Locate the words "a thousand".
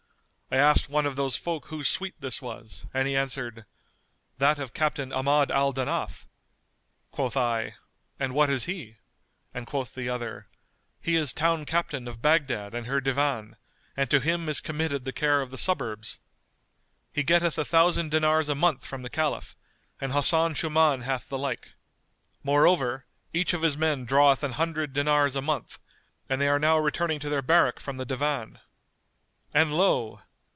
17.57-18.11